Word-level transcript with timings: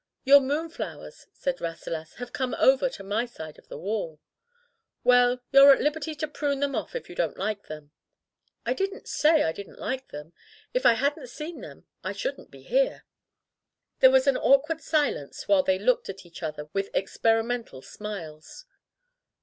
"Your 0.23 0.39
moonflowers,*' 0.39 1.27
said 1.31 1.61
Rasselas, 1.61 2.15
"have 2.15 2.33
come 2.33 2.55
over 2.57 2.89
to 2.89 3.03
my 3.03 3.27
side 3.27 3.59
of 3.59 3.67
the 3.67 3.77
wall/' 3.77 4.19
"Well, 5.03 5.41
you're 5.51 5.71
at 5.73 5.79
liberty 5.79 6.15
to 6.15 6.27
prune 6.27 6.59
them 6.59 6.73
off 6.75 6.95
if 6.95 7.07
you 7.07 7.13
don't 7.13 7.37
like 7.37 7.67
them." 7.67 7.91
"I 8.65 8.73
didn't 8.73 9.07
say 9.07 9.43
I 9.43 9.51
didn't 9.51 9.77
like 9.77 10.07
them. 10.07 10.33
If 10.73 10.87
I 10.87 10.93
hadn't 10.93 11.27
seen 11.29 11.61
them 11.61 11.85
I 12.03 12.13
shouldn't 12.13 12.49
be 12.49 12.63
here." 12.63 13.05
There 13.99 14.09
was 14.09 14.25
an 14.25 14.37
awkward 14.37 14.81
silence 14.81 15.47
while 15.47 15.61
they 15.61 15.77
looked 15.77 16.09
at 16.09 16.25
each 16.25 16.41
other 16.41 16.67
with 16.73 16.89
experimental 16.95 17.83
smiles. 17.83 18.65